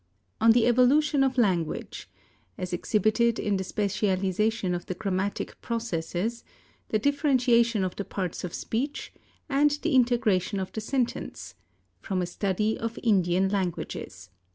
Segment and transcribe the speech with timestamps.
[0.41, 2.09] ON THE EVOLUTION OF LANGUAGE,
[2.57, 6.43] As Exhibited In The Specialization of the Grammatic Processes,
[6.89, 9.13] the Differentiation of the Parts of Speech,
[9.47, 11.53] and the Integration of the Sentence;
[11.99, 14.31] From a Study of Indian Languages.